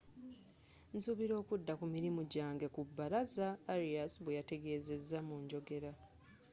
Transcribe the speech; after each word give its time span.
nsuubira 0.95 1.33
okudda 1.41 1.73
ku 1.79 1.85
mirimu 1.93 2.21
gyange 2.33 2.65
ku 2.73 2.79
bbalaza,”arias 2.87 4.13
bweyategezeza 4.23 5.17
mu 5.27 5.35
njogera 5.43 5.91